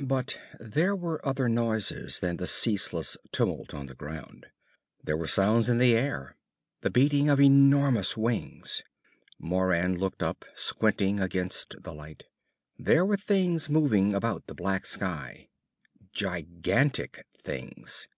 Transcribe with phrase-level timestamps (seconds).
[0.00, 4.46] But there were other noises than the ceaseless tumult on the ground.
[5.04, 6.38] There were sounds in the air;
[6.80, 8.82] the beating of enormous wings.
[9.38, 12.24] Moran looked up, squinting against the light.
[12.78, 15.50] There were things moving about the black sky.
[16.14, 18.08] Gigantic things.